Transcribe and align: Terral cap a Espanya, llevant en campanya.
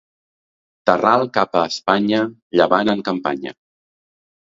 Terral 0.89 1.25
cap 1.35 1.57
a 1.59 1.65
Espanya, 1.71 2.21
llevant 2.61 2.91
en 2.95 3.05
campanya. 3.11 3.53